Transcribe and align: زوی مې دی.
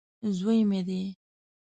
زوی 0.37 0.59
مې 0.69 0.79
دی. 0.87 1.01